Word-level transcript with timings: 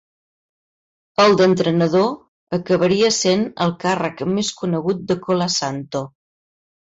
El 1.23 1.35
d'entrenador 1.41 2.55
acabaria 2.59 3.11
sent 3.19 3.45
el 3.65 3.75
càrrec 3.83 4.23
més 4.37 4.51
conegut 4.63 5.05
de 5.13 5.19
Colasanto. 5.27 6.05